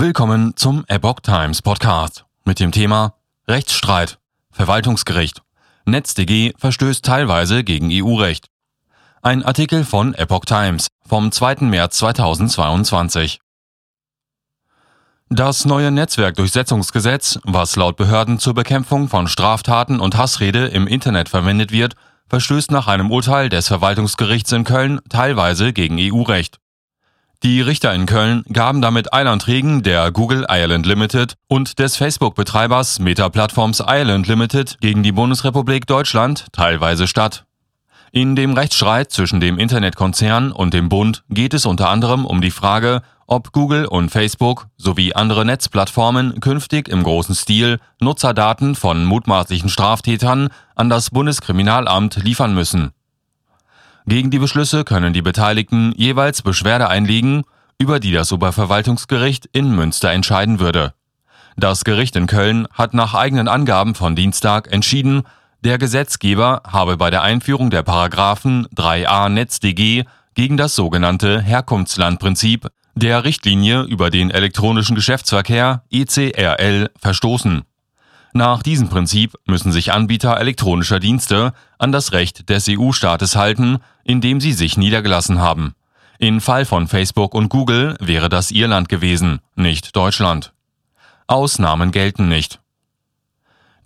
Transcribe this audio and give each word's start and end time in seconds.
Willkommen 0.00 0.52
zum 0.54 0.84
Epoch 0.86 1.18
Times 1.24 1.60
Podcast 1.60 2.24
mit 2.44 2.60
dem 2.60 2.70
Thema 2.70 3.14
Rechtsstreit, 3.48 4.20
Verwaltungsgericht. 4.52 5.42
NetzDG 5.86 6.52
verstößt 6.56 7.04
teilweise 7.04 7.64
gegen 7.64 7.88
EU-Recht. 7.90 8.46
Ein 9.22 9.42
Artikel 9.42 9.84
von 9.84 10.14
Epoch 10.14 10.44
Times 10.44 10.86
vom 11.04 11.32
2. 11.32 11.62
März 11.62 11.98
2022. 11.98 13.40
Das 15.30 15.64
neue 15.64 15.90
Netzwerkdurchsetzungsgesetz, 15.90 17.40
was 17.42 17.74
laut 17.74 17.96
Behörden 17.96 18.38
zur 18.38 18.54
Bekämpfung 18.54 19.08
von 19.08 19.26
Straftaten 19.26 19.98
und 19.98 20.16
Hassrede 20.16 20.68
im 20.68 20.86
Internet 20.86 21.28
verwendet 21.28 21.72
wird, 21.72 21.96
verstößt 22.28 22.70
nach 22.70 22.86
einem 22.86 23.10
Urteil 23.10 23.48
des 23.48 23.66
Verwaltungsgerichts 23.66 24.52
in 24.52 24.62
Köln 24.62 25.00
teilweise 25.08 25.72
gegen 25.72 25.98
EU-Recht. 25.98 26.60
Die 27.44 27.60
Richter 27.60 27.94
in 27.94 28.06
Köln 28.06 28.42
gaben 28.52 28.82
damit 28.82 29.14
Eilanträgen 29.14 29.84
der 29.84 30.10
Google 30.10 30.44
Ireland 30.48 30.86
Limited 30.86 31.34
und 31.46 31.78
des 31.78 31.96
Facebook-Betreibers 31.96 32.98
Meta 32.98 33.28
Platforms 33.28 33.78
Ireland 33.78 34.26
Limited 34.26 34.78
gegen 34.80 35.04
die 35.04 35.12
Bundesrepublik 35.12 35.86
Deutschland 35.86 36.46
teilweise 36.50 37.06
statt. 37.06 37.44
In 38.10 38.34
dem 38.34 38.54
Rechtsstreit 38.54 39.12
zwischen 39.12 39.38
dem 39.38 39.56
Internetkonzern 39.56 40.50
und 40.50 40.74
dem 40.74 40.88
Bund 40.88 41.22
geht 41.28 41.54
es 41.54 41.64
unter 41.64 41.90
anderem 41.90 42.26
um 42.26 42.40
die 42.40 42.50
Frage, 42.50 43.02
ob 43.28 43.52
Google 43.52 43.86
und 43.86 44.10
Facebook 44.10 44.66
sowie 44.76 45.12
andere 45.12 45.44
Netzplattformen 45.44 46.40
künftig 46.40 46.88
im 46.88 47.04
großen 47.04 47.36
Stil 47.36 47.78
Nutzerdaten 48.00 48.74
von 48.74 49.04
mutmaßlichen 49.04 49.68
Straftätern 49.68 50.48
an 50.74 50.88
das 50.90 51.10
Bundeskriminalamt 51.10 52.16
liefern 52.16 52.52
müssen. 52.52 52.90
Gegen 54.08 54.30
die 54.30 54.38
Beschlüsse 54.38 54.84
können 54.84 55.12
die 55.12 55.20
Beteiligten 55.20 55.92
jeweils 55.94 56.40
Beschwerde 56.40 56.88
einlegen, 56.88 57.42
über 57.78 58.00
die 58.00 58.10
das 58.10 58.32
Oberverwaltungsgericht 58.32 59.50
in 59.52 59.76
Münster 59.76 60.10
entscheiden 60.12 60.60
würde. 60.60 60.94
Das 61.58 61.84
Gericht 61.84 62.16
in 62.16 62.26
Köln 62.26 62.66
hat 62.72 62.94
nach 62.94 63.12
eigenen 63.12 63.48
Angaben 63.48 63.94
von 63.94 64.16
Dienstag 64.16 64.72
entschieden, 64.72 65.24
der 65.62 65.76
Gesetzgeber 65.76 66.62
habe 66.66 66.96
bei 66.96 67.10
der 67.10 67.20
Einführung 67.20 67.68
der 67.68 67.82
Paragraphen 67.82 68.66
3a 68.74 69.28
NetzDG 69.28 70.04
gegen 70.32 70.56
das 70.56 70.74
sogenannte 70.74 71.42
Herkunftslandprinzip 71.42 72.68
der 72.94 73.24
Richtlinie 73.24 73.82
über 73.82 74.08
den 74.08 74.30
elektronischen 74.30 74.96
Geschäftsverkehr 74.96 75.82
ECRL 75.90 76.88
verstoßen. 76.98 77.62
Nach 78.32 78.62
diesem 78.62 78.88
Prinzip 78.88 79.34
müssen 79.46 79.72
sich 79.72 79.92
Anbieter 79.92 80.38
elektronischer 80.38 81.00
Dienste 81.00 81.52
an 81.78 81.92
das 81.92 82.12
Recht 82.12 82.48
des 82.48 82.66
EU-Staates 82.68 83.36
halten, 83.36 83.78
in 84.04 84.20
dem 84.20 84.40
sie 84.40 84.52
sich 84.52 84.76
niedergelassen 84.76 85.40
haben. 85.40 85.74
Im 86.18 86.40
Fall 86.40 86.64
von 86.64 86.88
Facebook 86.88 87.34
und 87.34 87.48
Google 87.48 87.96
wäre 88.00 88.28
das 88.28 88.50
Irland 88.50 88.88
gewesen, 88.88 89.40
nicht 89.54 89.94
Deutschland. 89.94 90.52
Ausnahmen 91.26 91.92
gelten 91.92 92.28
nicht. 92.28 92.60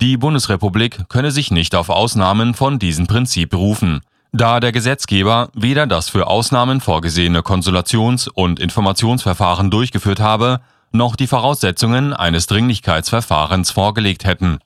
Die 0.00 0.16
Bundesrepublik 0.16 1.08
könne 1.08 1.30
sich 1.30 1.50
nicht 1.50 1.74
auf 1.74 1.88
Ausnahmen 1.88 2.54
von 2.54 2.78
diesem 2.78 3.06
Prinzip 3.06 3.50
berufen, 3.50 4.00
da 4.32 4.60
der 4.60 4.72
Gesetzgeber 4.72 5.50
weder 5.54 5.86
das 5.86 6.08
für 6.08 6.26
Ausnahmen 6.26 6.80
vorgesehene 6.80 7.40
Konsulations- 7.40 8.28
und 8.28 8.58
Informationsverfahren 8.58 9.70
durchgeführt 9.70 10.20
habe, 10.20 10.60
noch 10.94 11.16
die 11.16 11.26
Voraussetzungen 11.26 12.12
eines 12.12 12.46
Dringlichkeitsverfahrens 12.46 13.70
vorgelegt 13.70 14.24
hätten. 14.24 14.58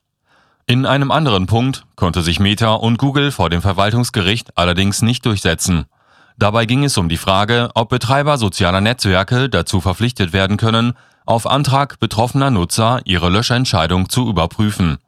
In 0.66 0.84
einem 0.84 1.10
anderen 1.10 1.46
Punkt 1.46 1.86
konnte 1.94 2.22
sich 2.22 2.40
Meta 2.40 2.74
und 2.74 2.98
Google 2.98 3.30
vor 3.30 3.50
dem 3.50 3.62
Verwaltungsgericht 3.62 4.58
allerdings 4.58 5.00
nicht 5.00 5.24
durchsetzen. 5.24 5.86
Dabei 6.38 6.66
ging 6.66 6.84
es 6.84 6.98
um 6.98 7.08
die 7.08 7.16
Frage, 7.16 7.70
ob 7.74 7.88
Betreiber 7.88 8.36
sozialer 8.36 8.80
Netzwerke 8.80 9.48
dazu 9.48 9.80
verpflichtet 9.80 10.32
werden 10.32 10.56
können, 10.56 10.94
auf 11.24 11.46
Antrag 11.46 11.98
betroffener 11.98 12.50
Nutzer 12.50 13.00
ihre 13.04 13.30
Löschentscheidung 13.30 14.08
zu 14.08 14.28
überprüfen. 14.28 14.98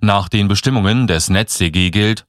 Nach 0.00 0.28
den 0.28 0.48
Bestimmungen 0.48 1.06
des 1.06 1.30
NetzDG 1.30 1.90
gilt, 1.90 2.26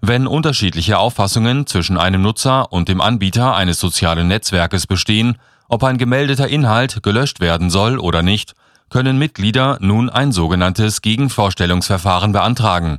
wenn 0.00 0.26
unterschiedliche 0.26 0.98
Auffassungen 0.98 1.66
zwischen 1.66 1.96
einem 1.96 2.22
Nutzer 2.22 2.72
und 2.72 2.88
dem 2.88 3.00
Anbieter 3.00 3.56
eines 3.56 3.80
sozialen 3.80 4.28
Netzwerkes 4.28 4.86
bestehen, 4.86 5.38
ob 5.68 5.84
ein 5.84 5.98
gemeldeter 5.98 6.48
Inhalt 6.48 7.02
gelöscht 7.02 7.40
werden 7.40 7.70
soll 7.70 7.98
oder 7.98 8.22
nicht, 8.22 8.54
können 8.88 9.18
Mitglieder 9.18 9.78
nun 9.80 10.08
ein 10.10 10.32
sogenanntes 10.32 11.02
Gegenvorstellungsverfahren 11.02 12.32
beantragen. 12.32 12.98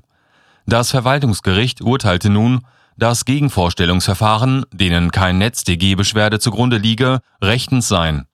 Das 0.66 0.92
Verwaltungsgericht 0.92 1.82
urteilte 1.82 2.30
nun, 2.30 2.62
dass 2.98 3.26
Gegenvorstellungsverfahren, 3.26 4.66
denen 4.74 5.12
kein 5.12 5.38
NetzDG-Beschwerde 5.38 6.40
zugrunde 6.40 6.78
liege, 6.78 7.20
rechtens 7.42 7.88
seien. 7.88 8.26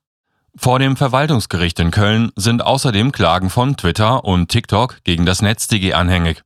Vor 0.56 0.78
dem 0.78 0.96
Verwaltungsgericht 0.96 1.78
in 1.80 1.90
Köln 1.90 2.30
sind 2.36 2.62
außerdem 2.64 3.12
Klagen 3.12 3.50
von 3.50 3.76
Twitter 3.76 4.24
und 4.24 4.48
TikTok 4.48 5.02
gegen 5.04 5.26
das 5.26 5.42
NetzDG 5.42 5.94
anhängig. 5.94 6.42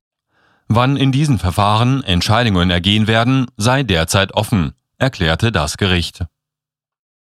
Wann 0.67 0.97
in 0.97 1.13
diesen 1.13 1.39
Verfahren 1.39 2.03
Entscheidungen 2.05 2.71
ergehen 2.71 3.07
werden, 3.07 3.47
sei 3.57 3.83
derzeit 3.83 4.35
offen, 4.35 4.75
erklärte 4.99 5.53
das 5.53 5.77
Gericht. 5.77 6.25